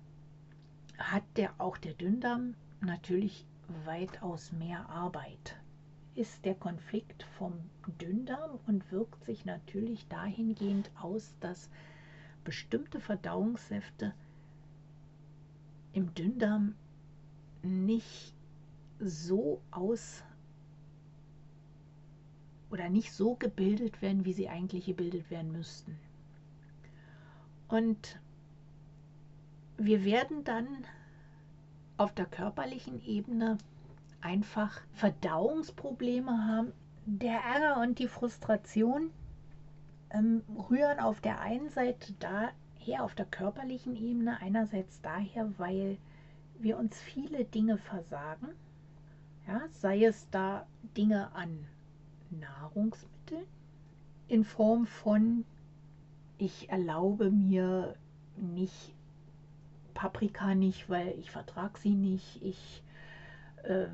hat 0.98 1.24
der, 1.36 1.54
auch 1.60 1.78
der 1.78 1.94
Dünndarm 1.94 2.56
natürlich 2.82 3.46
weitaus 3.86 4.52
mehr 4.52 4.88
Arbeit. 4.90 5.58
Ist 6.18 6.46
der 6.46 6.56
Konflikt 6.56 7.22
vom 7.38 7.54
Dünndarm 8.02 8.60
und 8.66 8.92
wirkt 8.92 9.24
sich 9.26 9.46
natürlich 9.46 10.08
dahingehend 10.08 10.90
aus, 11.00 11.36
dass 11.42 11.70
bestimmte 12.44 13.00
Verdauungssäfte 13.00 14.16
im 15.94 16.12
Dünndarm 16.16 16.74
nicht 17.62 18.34
so 19.00 19.62
aus 19.70 20.24
oder 22.72 22.90
nicht 22.90 23.14
so 23.14 23.36
gebildet 23.36 24.02
werden, 24.02 24.26
wie 24.26 24.34
sie 24.34 24.50
eigentlich 24.50 24.88
gebildet 24.88 25.30
werden 25.30 25.52
müssten. 25.52 26.00
Und 27.68 28.20
wir 29.78 30.04
werden 30.04 30.44
dann 30.44 30.68
auf 31.98 32.12
der 32.16 32.26
körperlichen 32.26 33.06
Ebene 33.06 33.60
einfach 34.22 34.82
Verdauungsprobleme 34.94 36.32
haben. 36.48 36.74
Der 37.06 37.40
Ärger 37.40 37.82
und 37.82 38.00
die 38.00 38.08
Frustration 38.08 39.12
ähm, 40.10 40.44
rühren 40.70 41.00
auf 41.00 41.22
der 41.22 41.40
einen 41.40 41.70
Seite 41.70 42.14
daher, 42.20 43.04
auf 43.04 43.16
der 43.16 43.26
körperlichen 43.26 43.96
Ebene, 43.96 44.40
einerseits 44.42 45.02
daher, 45.02 45.58
weil 45.58 45.98
wir 46.60 46.78
uns 46.78 47.00
viele 47.02 47.46
Dinge 47.46 47.78
versagen, 47.78 48.50
ja, 49.48 49.62
sei 49.70 50.04
es 50.04 50.30
da 50.30 50.66
Dinge 50.98 51.34
an 51.34 51.66
Nahrungsmittel 52.30 53.46
in 54.28 54.44
Form 54.44 54.86
von, 54.88 55.46
ich 56.38 56.70
erlaube 56.70 57.32
mir 57.32 57.96
nicht 58.36 58.94
Paprika 59.98 60.54
nicht, 60.54 60.90
weil 60.90 61.18
ich 61.18 61.32
vertrage 61.32 61.80
sie 61.80 61.96
nicht. 61.96 62.40
Ich, 62.44 62.84
äh, 63.68 63.88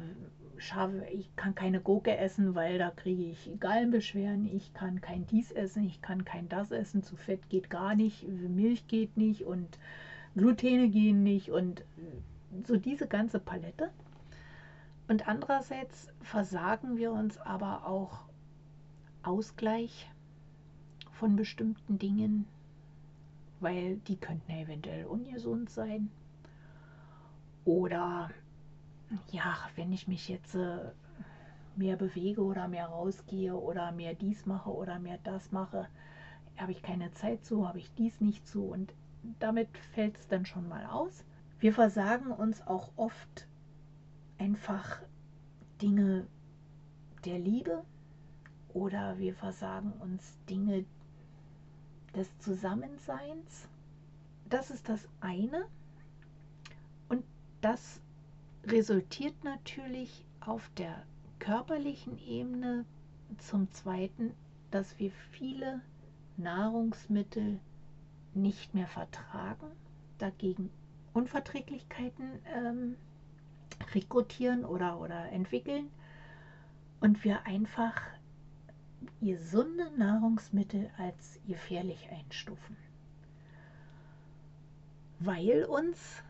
ich 1.12 1.36
kann 1.36 1.56
keine 1.56 1.82
Gurke 1.82 2.16
essen, 2.16 2.56
weil 2.56 2.78
da 2.78 2.90
kriege 2.90 3.24
ich 3.24 3.52
Gallenbeschwerden. 3.60 4.46
Ich 4.46 4.74
kann 4.74 5.02
kein 5.02 5.26
dies 5.28 5.52
essen, 5.52 5.84
ich 5.84 6.02
kann 6.02 6.24
kein 6.24 6.48
das 6.48 6.72
essen. 6.72 7.04
Zu 7.04 7.18
Fett 7.18 7.50
geht 7.50 7.70
gar 7.70 7.96
nicht, 7.96 8.26
Milch 8.28 8.88
geht 8.88 9.18
nicht 9.18 9.44
und 9.44 9.78
Glutene 10.36 10.90
gehen 10.90 11.22
nicht 11.24 11.52
und 11.52 11.84
so 12.66 12.78
diese 12.78 13.08
ganze 13.08 13.40
Palette. 13.40 13.92
Und 15.08 15.28
andererseits 15.28 16.14
versagen 16.22 16.98
wir 16.98 17.12
uns 17.12 17.38
aber 17.40 17.86
auch 17.86 18.20
Ausgleich 19.22 20.10
von 21.12 21.36
bestimmten 21.36 22.00
Dingen, 22.00 22.48
weil 23.60 23.98
die 24.08 24.18
könnten 24.18 24.52
eventuell 24.52 25.06
ungesund 25.06 25.70
sein. 25.70 26.10
Oder 27.66 28.30
ja, 29.32 29.58
wenn 29.76 29.92
ich 29.92 30.08
mich 30.08 30.28
jetzt 30.30 30.56
äh, 30.56 30.92
mehr 31.76 31.96
bewege 31.96 32.44
oder 32.44 32.68
mehr 32.68 32.88
rausgehe 32.88 33.56
oder 33.56 33.92
mehr 33.92 34.14
dies 34.14 34.46
mache 34.46 34.72
oder 34.72 35.00
mehr 35.00 35.20
das 35.24 35.52
mache, 35.52 35.88
habe 36.58 36.72
ich 36.72 36.82
keine 36.82 37.12
Zeit 37.14 37.44
zu, 37.46 37.68
habe 37.68 37.80
ich 37.80 37.94
dies 37.96 38.22
nicht 38.22 38.48
zu 38.48 38.66
und 38.66 38.94
damit 39.40 39.70
fällt 39.94 40.18
es 40.18 40.28
dann 40.28 40.46
schon 40.46 40.68
mal 40.68 40.86
aus. 40.86 41.26
Wir 41.60 41.74
versagen 41.74 42.32
uns 42.32 42.62
auch 42.68 42.92
oft 42.96 43.48
einfach 44.38 45.02
Dinge 45.82 46.28
der 47.26 47.40
Liebe 47.40 47.84
oder 48.74 49.18
wir 49.18 49.34
versagen 49.34 49.94
uns 49.94 50.38
Dinge 50.50 50.86
des 52.16 52.38
Zusammenseins. 52.40 53.68
Das 54.50 54.70
ist 54.70 54.90
das 54.90 55.08
eine. 55.22 55.66
Und 57.10 57.24
das 57.62 58.02
resultiert 58.68 59.44
natürlich 59.44 60.26
auf 60.40 60.70
der 60.78 61.04
körperlichen 61.40 62.18
Ebene 62.20 62.86
zum 63.38 63.72
Zweiten, 63.72 64.34
dass 64.72 64.98
wir 65.00 65.12
viele 65.32 65.82
Nahrungsmittel 66.38 67.60
nicht 68.34 68.74
mehr 68.74 68.88
vertragen, 68.88 69.68
dagegen 70.18 70.72
Unverträglichkeiten 71.14 72.40
ähm, 72.56 72.96
rekrutieren 73.94 74.66
oder, 74.66 75.00
oder 75.00 75.32
entwickeln. 75.32 75.90
Und 77.02 77.24
wir 77.24 77.46
einfach 77.46 78.02
gesunde 79.22 79.92
Nahrungsmittel 79.98 80.90
als 80.98 81.40
gefährlich 81.46 82.10
einstufen, 82.10 82.78
weil 85.20 85.66
uns 85.66 86.24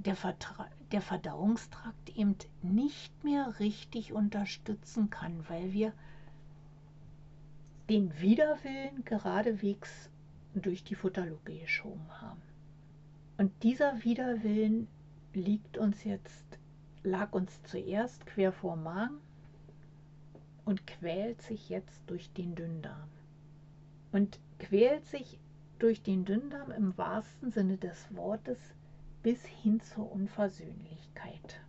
der, 0.00 0.16
Vertra 0.16 0.68
der 0.92 1.02
Verdauungstrakt 1.02 2.16
eben 2.16 2.36
nicht 2.62 3.24
mehr 3.24 3.58
richtig 3.60 4.12
unterstützen 4.12 5.10
kann, 5.10 5.48
weil 5.48 5.72
wir 5.72 5.92
den 7.88 8.18
Widerwillen 8.20 9.04
geradewegs 9.04 10.10
durch 10.54 10.84
die 10.84 10.94
Futterluke 10.94 11.58
geschoben 11.58 12.08
haben. 12.20 12.40
Und 13.36 13.50
dieser 13.62 14.04
Widerwillen 14.04 14.86
liegt 15.32 15.76
uns 15.76 16.04
jetzt, 16.04 16.58
lag 17.02 17.32
uns 17.32 17.62
zuerst 17.64 18.26
quer 18.26 18.52
vor 18.52 18.76
Magen 18.76 19.18
und 20.64 20.86
quält 20.86 21.42
sich 21.42 21.68
jetzt 21.68 22.02
durch 22.06 22.32
den 22.32 22.54
Dünndarm. 22.54 23.08
Und 24.12 24.38
quält 24.58 25.06
sich 25.06 25.38
durch 25.78 26.02
den 26.02 26.24
Dünndarm 26.24 26.70
im 26.70 26.96
wahrsten 26.98 27.50
Sinne 27.50 27.76
des 27.76 28.14
Wortes 28.14 28.58
bis 29.22 29.44
hin 29.44 29.80
zur 29.80 30.10
Unversöhnlichkeit. 30.10 31.60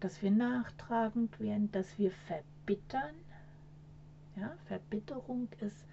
Dass 0.00 0.22
wir 0.22 0.30
nachtragend 0.30 1.38
werden, 1.40 1.70
dass 1.72 1.98
wir 1.98 2.10
verbittern. 2.10 3.14
Ja, 4.36 4.56
Verbitterung 4.66 5.48
ist 5.60 5.84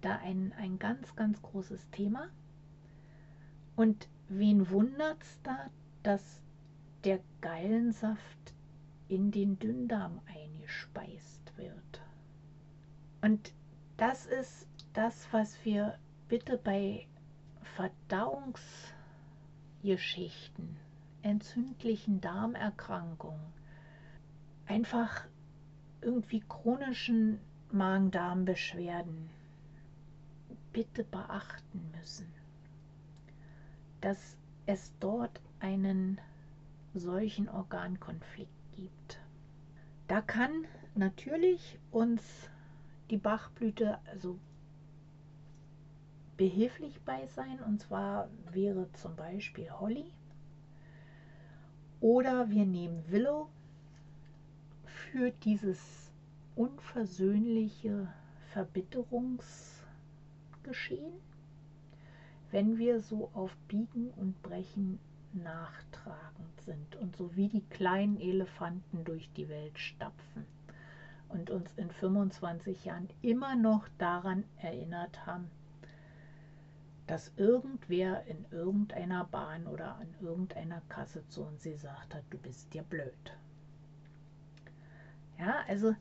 da 0.00 0.16
ein, 0.18 0.52
ein 0.58 0.78
ganz, 0.78 1.14
ganz 1.16 1.40
großes 1.42 1.90
Thema. 1.90 2.28
Und 3.74 4.08
wen 4.28 4.68
wundert 4.70 5.22
es 5.22 5.40
da, 5.42 5.70
dass 6.02 6.40
der 7.04 7.20
Gallensaft 7.40 8.54
in 9.08 9.30
den 9.30 9.58
Dünndarm 9.58 10.20
eingespeist 10.26 11.56
wird? 11.56 12.02
Und 13.22 13.52
das 13.96 14.26
ist 14.26 14.66
das, 14.92 15.26
was 15.32 15.64
wir 15.64 15.98
bitte 16.28 16.58
bei 16.58 17.06
Verdauungs- 17.76 18.91
Geschichten, 19.82 20.76
entzündlichen 21.22 22.20
Darmerkrankungen 22.20 23.52
einfach 24.66 25.24
irgendwie 26.00 26.40
chronischen 26.48 27.40
Magen-Darm-Beschwerden 27.70 29.30
bitte 30.72 31.04
beachten 31.04 31.92
müssen, 31.98 32.26
dass 34.00 34.36
es 34.66 34.92
dort 35.00 35.40
einen 35.60 36.20
solchen 36.94 37.48
Organkonflikt 37.48 38.50
gibt. 38.76 39.20
Da 40.08 40.20
kann 40.20 40.66
natürlich 40.94 41.78
uns 41.90 42.22
die 43.10 43.16
Bachblüte 43.16 43.98
also 44.06 44.38
behilflich 46.36 47.00
bei 47.02 47.26
sein. 47.26 47.60
Und 47.60 47.80
zwar 47.80 48.28
wäre 48.50 48.90
zum 48.92 49.16
Beispiel 49.16 49.70
Holly. 49.70 50.12
Oder 52.00 52.50
wir 52.50 52.66
nehmen 52.66 53.04
Willow 53.08 53.48
für 54.84 55.30
dieses 55.30 56.12
unversöhnliche 56.56 58.08
Verbitterungsgeschehen, 58.52 61.12
wenn 62.50 62.76
wir 62.76 63.00
so 63.00 63.30
auf 63.34 63.56
Biegen 63.68 64.10
und 64.16 64.42
Brechen 64.42 64.98
nachtragend 65.32 66.60
sind 66.64 66.96
und 66.96 67.14
so 67.16 67.34
wie 67.36 67.48
die 67.48 67.64
kleinen 67.70 68.20
Elefanten 68.20 69.04
durch 69.04 69.30
die 69.32 69.48
Welt 69.48 69.78
stapfen 69.78 70.44
und 71.28 71.50
uns 71.50 71.72
in 71.76 71.90
25 71.90 72.84
Jahren 72.84 73.08
immer 73.22 73.56
noch 73.56 73.88
daran 73.98 74.44
erinnert 74.58 75.24
haben, 75.24 75.50
dass 77.12 77.30
irgendwer 77.36 78.24
in 78.24 78.46
irgendeiner 78.50 79.26
Bahn 79.26 79.66
oder 79.66 79.96
an 79.96 80.08
irgendeiner 80.22 80.80
Kasse 80.88 81.22
zu 81.28 81.42
uns 81.42 81.62
gesagt 81.62 82.14
hat, 82.14 82.24
du 82.30 82.38
bist 82.38 82.72
dir 82.72 82.82
blöd. 82.84 83.34
Ja, 85.38 85.56
also 85.68 85.94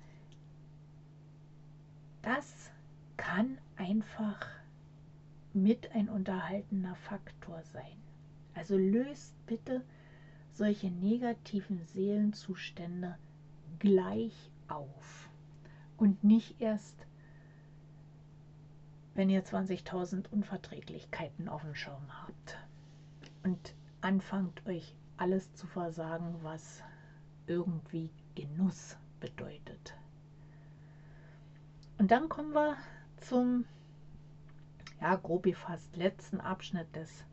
das 2.21 2.71
kann 3.17 3.57
einfach 3.75 4.47
mit 5.51 5.91
ein 5.91 6.07
unterhaltener 6.07 6.95
Faktor 6.95 7.61
sein. 7.73 7.97
Also 8.53 8.77
löst 8.77 9.33
bitte 9.47 9.83
solche 10.53 10.89
negativen 10.91 11.83
Seelenzustände 11.87 13.17
gleich 13.79 14.49
auf 14.69 15.29
und 15.97 16.23
nicht 16.23 16.61
erst 16.61 17.05
wenn 19.13 19.29
ihr 19.29 19.43
20.000 19.43 20.29
Unverträglichkeiten 20.29 21.49
auf 21.49 21.61
dem 21.61 21.75
Schirm 21.75 22.07
habt 22.25 22.57
und 23.43 23.75
anfangt 24.01 24.65
euch 24.65 24.95
alles 25.17 25.53
zu 25.53 25.67
versagen, 25.67 26.35
was 26.41 26.81
irgendwie 27.47 28.09
Genuss 28.35 28.97
bedeutet. 29.19 29.95
Und 31.97 32.11
dann 32.11 32.29
kommen 32.29 32.53
wir 32.53 32.77
zum, 33.17 33.65
ja, 34.99 35.15
grob 35.15 35.47
fast 35.55 35.95
letzten 35.95 36.39
Abschnitt 36.39 36.95
des 36.95 37.23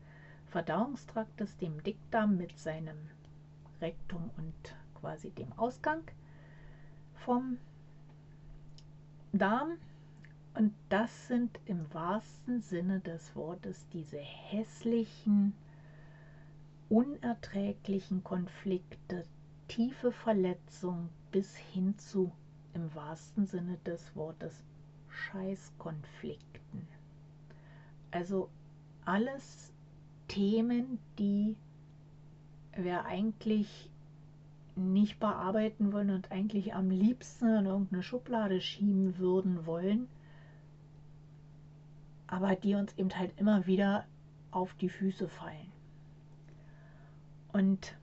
Verdauungstraktes, 0.47 1.57
dem 1.57 1.81
Dickdarm 1.83 2.37
mit 2.37 2.57
seinem 2.57 2.97
Rektum 3.81 4.29
und 4.37 4.75
quasi 4.99 5.31
dem 5.31 5.51
Ausgang 5.53 6.03
vom 7.15 7.57
Darm. 9.31 9.77
Und 10.59 10.73
das 10.89 11.29
sind 11.29 11.57
im 11.67 11.85
wahrsten 11.93 12.59
Sinne 12.59 12.99
des 12.99 13.33
Wortes 13.33 13.87
diese 13.93 14.17
hässlichen, 14.17 15.53
unerträglichen 16.89 18.25
Konflikte, 18.25 19.23
tiefe 19.69 20.11
Verletzungen 20.11 21.07
bis 21.31 21.55
hin 21.55 21.97
zu, 21.97 22.33
im 22.73 22.93
wahrsten 22.93 23.45
Sinne 23.45 23.77
des 23.85 24.13
Wortes, 24.17 24.53
Scheißkonflikten. 25.07 26.85
Also 28.11 28.49
alles 29.05 29.71
Themen, 30.27 30.99
die 31.17 31.55
wir 32.75 33.05
eigentlich 33.05 33.89
nicht 34.75 35.21
bearbeiten 35.21 35.93
wollen 35.93 36.09
und 36.09 36.33
eigentlich 36.33 36.73
am 36.73 36.89
liebsten 36.89 37.47
in 37.47 37.65
irgendeine 37.65 38.03
Schublade 38.03 38.59
schieben 38.59 39.17
würden 39.19 39.65
wollen, 39.65 40.09
aber 42.29 42.55
die 42.55 42.75
uns 42.75 42.95
eben 42.97 43.17
halt 43.17 43.37
immer 43.39 43.65
wieder 43.65 44.05
auf 44.51 44.73
die 44.75 44.89
Füße 44.89 45.27
fallen. 45.27 45.71
Und 47.51 47.95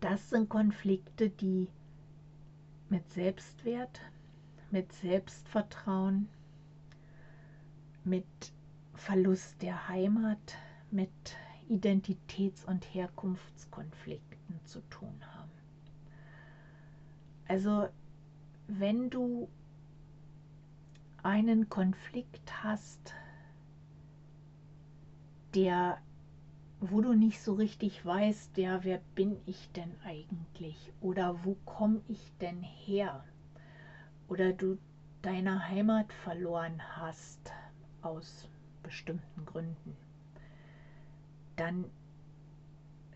das 0.00 0.30
sind 0.30 0.48
Konflikte, 0.48 1.30
die 1.30 1.68
mit 2.88 3.08
Selbstwert, 3.12 4.00
mit 4.70 4.92
Selbstvertrauen, 4.92 6.28
mit 8.04 8.26
Verlust 8.94 9.62
der 9.62 9.88
Heimat, 9.88 10.56
mit 10.90 11.10
Identitäts- 11.68 12.64
und 12.64 12.84
Herkunftskonflikten 12.92 14.60
zu 14.64 14.80
tun 14.88 15.20
haben. 15.34 15.50
Also 17.46 17.88
wenn 18.66 19.10
du 19.10 19.48
einen 21.26 21.68
Konflikt 21.68 22.62
hast, 22.62 23.12
der, 25.56 25.98
wo 26.78 27.00
du 27.00 27.14
nicht 27.14 27.40
so 27.40 27.54
richtig 27.54 28.04
weißt, 28.06 28.56
ja, 28.58 28.84
wer 28.84 29.00
bin 29.16 29.36
ich 29.44 29.72
denn 29.72 29.92
eigentlich? 30.04 30.92
Oder 31.00 31.44
wo 31.44 31.56
komme 31.64 32.00
ich 32.06 32.32
denn 32.40 32.62
her? 32.62 33.24
Oder 34.28 34.52
du 34.52 34.78
deine 35.22 35.68
Heimat 35.68 36.12
verloren 36.12 36.80
hast 36.96 37.52
aus 38.02 38.48
bestimmten 38.84 39.44
Gründen, 39.46 39.96
dann 41.56 41.86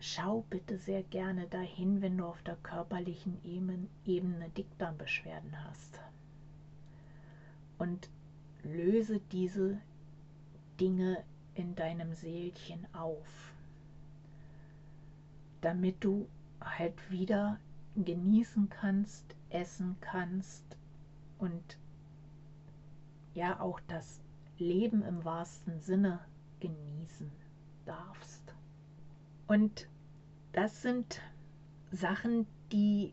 schau 0.01 0.41
bitte 0.49 0.77
sehr 0.77 1.03
gerne 1.03 1.47
dahin, 1.47 2.01
wenn 2.01 2.17
du 2.17 2.25
auf 2.25 2.43
der 2.43 2.57
körperlichen 2.57 3.37
Ebene 3.45 4.49
Dickdarmbeschwerden 4.49 5.63
hast 5.63 6.01
und 7.81 8.11
löse 8.61 9.19
diese 9.31 9.75
Dinge 10.79 11.23
in 11.55 11.73
deinem 11.73 12.13
Seelchen 12.13 12.85
auf, 12.93 13.55
damit 15.61 16.03
du 16.03 16.27
halt 16.63 16.93
wieder 17.09 17.59
genießen 17.95 18.69
kannst, 18.69 19.25
essen 19.49 19.95
kannst 19.99 20.63
und 21.39 21.79
ja 23.33 23.59
auch 23.59 23.79
das 23.87 24.21
Leben 24.59 25.01
im 25.01 25.25
wahrsten 25.25 25.81
Sinne 25.81 26.19
genießen 26.59 27.31
darfst. 27.85 28.53
Und 29.47 29.87
das 30.51 30.83
sind 30.83 31.19
Sachen, 31.89 32.45
die 32.71 33.11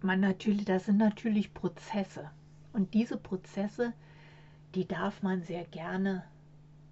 man 0.00 0.20
natürlich, 0.20 0.64
das 0.64 0.86
sind 0.86 0.98
natürlich 0.98 1.52
Prozesse. 1.52 2.30
Und 2.74 2.92
diese 2.92 3.16
Prozesse, 3.16 3.92
die 4.74 4.86
darf 4.86 5.22
man 5.22 5.42
sehr 5.42 5.64
gerne 5.64 6.24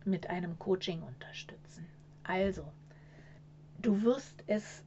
mit 0.04 0.30
einem 0.30 0.56
Coaching 0.58 1.02
unterstützen. 1.02 1.86
Also, 2.22 2.64
du 3.80 4.02
wirst 4.02 4.44
es 4.46 4.84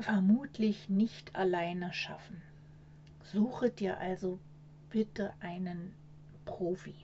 vermutlich 0.00 0.88
nicht 0.88 1.36
alleine 1.36 1.92
schaffen. 1.92 2.42
Suche 3.22 3.70
dir 3.70 3.98
also 3.98 4.40
bitte 4.90 5.32
einen 5.38 5.94
Profi, 6.44 6.96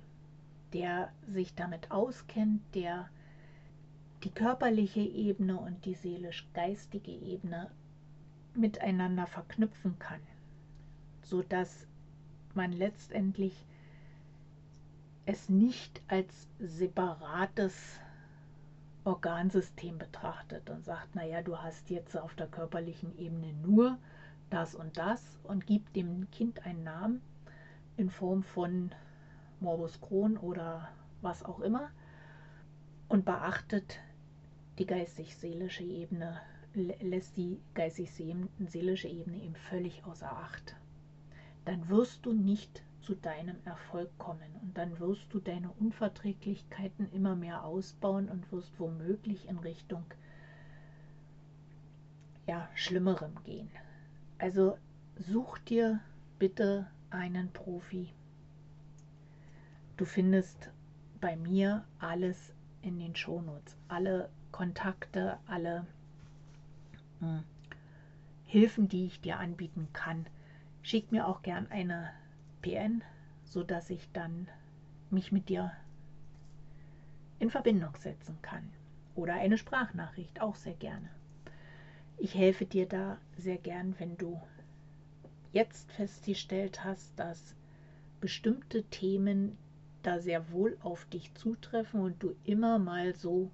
der 0.72 1.12
sich 1.28 1.54
damit 1.54 1.92
auskennt, 1.92 2.60
der 2.74 3.08
die 4.24 4.30
körperliche 4.30 5.00
Ebene 5.00 5.58
und 5.58 5.84
die 5.84 5.94
seelisch-geistige 5.94 7.12
Ebene 7.12 7.70
miteinander 8.54 9.28
verknüpfen 9.28 9.96
kann, 10.00 10.20
sodass 11.22 11.86
man 12.56 12.72
letztendlich 12.72 13.64
es 15.24 15.48
nicht 15.48 16.00
als 16.08 16.48
separates 16.58 17.98
Organsystem 19.04 19.98
betrachtet 19.98 20.70
und 20.70 20.84
sagt, 20.84 21.14
naja, 21.14 21.42
du 21.42 21.58
hast 21.58 21.90
jetzt 21.90 22.16
auf 22.16 22.34
der 22.34 22.46
körperlichen 22.46 23.16
Ebene 23.18 23.52
nur 23.54 23.98
das 24.50 24.74
und 24.74 24.96
das 24.96 25.38
und 25.44 25.66
gibt 25.66 25.96
dem 25.96 26.30
Kind 26.30 26.64
einen 26.66 26.84
Namen 26.84 27.22
in 27.96 28.10
Form 28.10 28.42
von 28.42 28.92
Morbus 29.60 30.00
Crohn 30.00 30.36
oder 30.36 30.88
was 31.20 31.44
auch 31.44 31.60
immer 31.60 31.90
und 33.08 33.24
beachtet 33.24 33.98
die 34.78 34.86
geistig-seelische 34.86 35.84
Ebene, 35.84 36.40
lässt 36.74 37.36
die 37.36 37.60
geistig-seelische 37.74 39.08
Ebene 39.08 39.42
eben 39.42 39.54
völlig 39.54 40.04
außer 40.04 40.30
Acht 40.30 40.76
dann 41.64 41.88
wirst 41.88 42.24
du 42.26 42.32
nicht 42.32 42.82
zu 43.00 43.14
deinem 43.14 43.56
Erfolg 43.64 44.16
kommen 44.18 44.54
und 44.62 44.78
dann 44.78 44.98
wirst 45.00 45.26
du 45.30 45.40
deine 45.40 45.70
Unverträglichkeiten 45.72 47.10
immer 47.12 47.34
mehr 47.34 47.64
ausbauen 47.64 48.28
und 48.28 48.50
wirst 48.52 48.78
womöglich 48.78 49.48
in 49.48 49.58
Richtung 49.58 50.04
ja, 52.46 52.68
Schlimmerem 52.74 53.34
gehen. 53.44 53.70
Also 54.38 54.76
such 55.16 55.58
dir 55.58 56.00
bitte 56.38 56.86
einen 57.10 57.52
Profi. 57.52 58.08
Du 59.96 60.04
findest 60.04 60.70
bei 61.20 61.36
mir 61.36 61.84
alles 61.98 62.52
in 62.82 62.98
den 62.98 63.14
Shownotes, 63.14 63.76
alle 63.88 64.28
Kontakte, 64.50 65.38
alle 65.46 65.86
hm, 67.20 67.44
Hilfen, 68.44 68.88
die 68.88 69.06
ich 69.06 69.20
dir 69.20 69.38
anbieten 69.38 69.88
kann. 69.92 70.26
Schick 70.82 71.12
mir 71.12 71.26
auch 71.26 71.42
gern 71.42 71.70
eine 71.70 72.10
PN, 72.60 73.02
sodass 73.44 73.90
ich 73.90 74.10
dann 74.12 74.48
mich 75.10 75.32
mit 75.32 75.48
dir 75.48 75.72
in 77.38 77.50
Verbindung 77.50 77.94
setzen 77.96 78.38
kann. 78.42 78.68
Oder 79.14 79.34
eine 79.34 79.58
Sprachnachricht, 79.58 80.40
auch 80.40 80.56
sehr 80.56 80.74
gerne. 80.74 81.08
Ich 82.18 82.34
helfe 82.34 82.66
dir 82.66 82.86
da 82.86 83.18
sehr 83.36 83.58
gern, 83.58 83.94
wenn 83.98 84.16
du 84.16 84.40
jetzt 85.52 85.90
festgestellt 85.92 86.84
hast, 86.84 87.18
dass 87.18 87.54
bestimmte 88.20 88.84
Themen 88.84 89.58
da 90.02 90.18
sehr 90.18 90.50
wohl 90.50 90.78
auf 90.82 91.04
dich 91.06 91.34
zutreffen 91.34 92.00
und 92.00 92.22
du 92.22 92.34
immer 92.44 92.78
mal 92.78 93.14
so, 93.14 93.50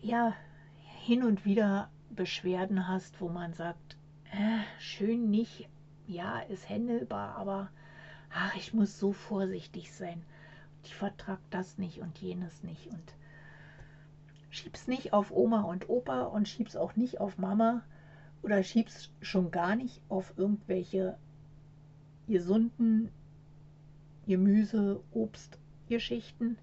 ja, 0.00 0.34
hin 1.00 1.22
und 1.22 1.44
wieder 1.44 1.90
Beschwerden 2.10 2.88
hast, 2.88 3.20
wo 3.20 3.28
man 3.28 3.52
sagt, 3.52 3.96
äh, 4.32 4.62
schön 4.78 5.30
nicht, 5.30 5.68
ja, 6.12 6.40
ist 6.40 6.68
händelbar, 6.68 7.36
aber 7.36 7.70
ach, 8.30 8.54
ich 8.56 8.72
muss 8.74 8.98
so 8.98 9.12
vorsichtig 9.12 9.92
sein. 9.92 10.22
Ich 10.84 10.94
vertrag 10.94 11.38
das 11.50 11.78
nicht 11.78 12.00
und 12.00 12.18
jenes 12.18 12.62
nicht 12.62 12.86
und 12.88 13.14
schieb's 14.50 14.86
nicht 14.86 15.12
auf 15.12 15.30
Oma 15.30 15.62
und 15.62 15.88
Opa 15.88 16.22
und 16.24 16.48
schieb's 16.48 16.76
auch 16.76 16.96
nicht 16.96 17.20
auf 17.20 17.38
Mama 17.38 17.82
oder 18.42 18.62
schieb's 18.62 19.10
schon 19.20 19.50
gar 19.50 19.76
nicht 19.76 20.00
auf 20.08 20.34
irgendwelche 20.36 21.16
gesunden 22.28 23.10
Gemüse, 24.26 25.00
Obst, 25.12 25.58
Geschichten, 25.88 26.58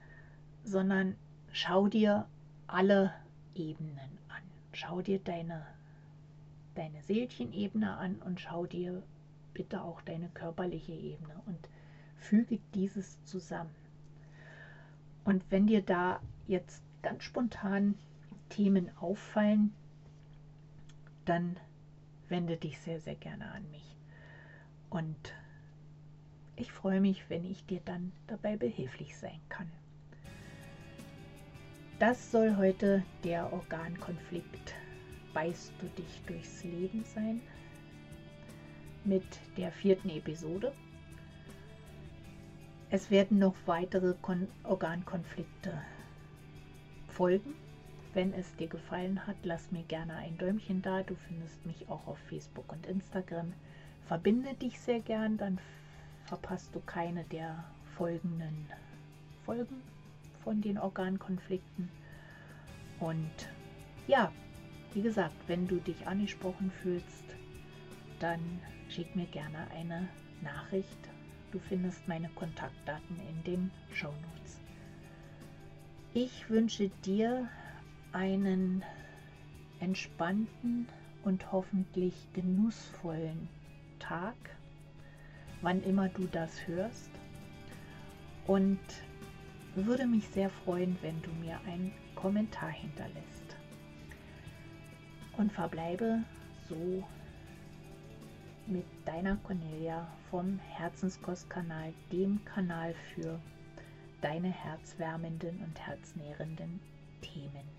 sondern 0.64 1.16
schau 1.52 1.88
dir 1.88 2.28
alle 2.68 3.14
Ebenen 3.56 4.18
an. 4.30 4.44
Schau 4.72 5.02
dir 5.02 5.20
deine, 5.20 5.66
deine 6.76 7.02
Seelchenebene 7.04 7.98
an 7.98 8.16
und 8.26 8.40
schau 8.40 8.66
dir 8.66 9.04
bitte 9.54 9.82
auch 9.82 10.02
deine 10.02 10.30
körperliche 10.30 10.94
Ebene 10.94 11.42
und 11.46 11.70
füge 12.18 12.60
dieses 12.74 13.24
zusammen. 13.24 13.74
Und 15.24 15.44
wenn 15.50 15.68
dir 15.68 15.82
da 15.82 16.20
jetzt 16.48 16.84
ganz 17.02 17.24
spontan 17.24 17.96
Themen 18.50 18.90
auffallen, 18.98 19.74
dann 21.26 21.58
wende 22.28 22.58
dich 22.58 22.80
sehr, 22.80 23.00
sehr 23.00 23.16
gerne 23.16 23.52
an 23.52 23.70
mich. 23.72 23.96
Und 24.90 25.34
ich 26.56 26.72
freue 26.72 27.00
mich, 27.00 27.30
wenn 27.30 27.46
ich 27.46 27.66
dir 27.66 27.82
dann 27.86 28.12
dabei 28.28 28.58
behilflich 28.58 29.18
sein 29.18 29.40
kann. 29.50 29.70
Das 32.00 32.32
soll 32.32 32.56
heute 32.58 33.04
der 33.24 33.52
Organkonflikt 33.54 34.74
Beißt 35.34 35.74
du 35.80 35.88
dich 36.02 36.22
durchs 36.26 36.64
Leben 36.64 37.04
sein 37.04 37.42
mit 39.06 39.24
der 39.58 39.72
vierten 39.72 40.10
Episode. 40.10 40.74
Es 42.92 43.12
werden 43.12 43.40
noch 43.40 43.56
weitere 43.66 44.16
Kon 44.22 44.48
Organkonflikte 44.64 45.80
folgen. 47.08 47.54
Wenn 48.14 48.34
es 48.34 48.56
dir 48.56 48.68
gefallen 48.68 49.28
hat, 49.28 49.36
lass 49.44 49.72
mir 49.72 49.84
gerne 49.84 50.16
ein 50.16 50.38
Däumchen 50.38 50.82
da. 50.82 51.04
Du 51.04 51.16
findest 51.28 51.64
mich 51.66 51.88
auch 51.88 52.08
auf 52.08 52.18
Facebook 52.30 52.72
und 52.72 52.88
Instagram. 52.88 53.54
Verbinde 54.08 54.56
dich 54.56 54.80
sehr 54.80 55.00
gern, 55.00 55.38
dann 55.38 55.60
verpasst 56.26 56.74
du 56.74 56.80
keine 56.80 57.24
der 57.26 57.64
folgenden 57.96 58.66
Folgen 59.46 59.82
von 60.44 60.62
den 60.62 60.80
Organkonflikten. 60.80 61.90
Und 63.00 63.50
ja, 64.08 64.32
wie 64.94 65.02
gesagt, 65.02 65.36
wenn 65.48 65.68
du 65.68 65.76
dich 65.76 66.08
angesprochen 66.08 66.72
fühlst, 66.82 67.36
dann 68.20 68.40
schick 68.90 69.16
mir 69.16 69.26
gerne 69.28 69.70
eine 69.72 70.08
Nachricht. 70.42 71.10
Du 71.52 71.60
findest 71.60 72.08
meine 72.08 72.30
Kontaktdaten 72.30 73.20
in 73.30 73.44
den 73.44 73.72
Show 73.94 74.12
Notes. 74.12 74.60
Ich 76.14 76.50
wünsche 76.50 76.90
dir 77.06 77.48
einen 78.12 78.84
entspannten 79.80 80.88
und 81.24 81.52
hoffentlich 81.52 82.14
genussvollen 82.34 83.48
Tag 84.00 84.36
wann 85.62 85.84
immer 85.84 86.10
du 86.10 86.26
das 86.32 86.68
hörst. 86.68 87.10
Und 88.48 88.80
würde 89.76 90.08
mich 90.08 90.28
sehr 90.30 90.50
freuen, 90.50 90.98
wenn 91.02 91.22
du 91.22 91.30
mir 91.32 91.60
einen 91.68 91.94
Kommentar 92.16 92.70
hinterlässt. 92.70 93.56
Und 95.38 95.52
verbleibe 95.52 96.24
so 96.68 97.04
mit 98.70 98.86
deiner 99.06 99.36
Cornelia 99.38 100.08
vom 100.30 100.60
Herzenskostkanal, 100.60 101.94
dem 102.12 102.44
Kanal 102.46 102.94
für 103.14 103.40
deine 104.22 104.50
herzwärmenden 104.50 105.60
und 105.64 105.80
herznährenden 105.80 106.80
Themen. 107.22 107.79